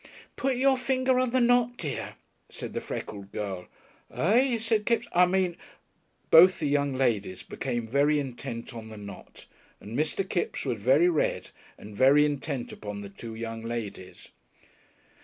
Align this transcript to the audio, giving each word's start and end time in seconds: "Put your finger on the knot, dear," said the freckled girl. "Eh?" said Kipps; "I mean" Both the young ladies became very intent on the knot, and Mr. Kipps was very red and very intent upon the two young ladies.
"Put 0.35 0.55
your 0.57 0.79
finger 0.79 1.19
on 1.19 1.29
the 1.29 1.39
knot, 1.39 1.77
dear," 1.77 2.15
said 2.49 2.73
the 2.73 2.81
freckled 2.81 3.31
girl. 3.31 3.67
"Eh?" 4.11 4.57
said 4.57 4.87
Kipps; 4.87 5.07
"I 5.13 5.27
mean" 5.27 5.55
Both 6.31 6.57
the 6.57 6.67
young 6.67 6.95
ladies 6.95 7.43
became 7.43 7.87
very 7.87 8.17
intent 8.17 8.73
on 8.73 8.89
the 8.89 8.97
knot, 8.97 9.45
and 9.79 9.95
Mr. 9.95 10.27
Kipps 10.27 10.65
was 10.65 10.81
very 10.81 11.07
red 11.07 11.51
and 11.77 11.95
very 11.95 12.25
intent 12.25 12.71
upon 12.71 13.01
the 13.01 13.09
two 13.09 13.35
young 13.35 13.61
ladies. 13.61 14.29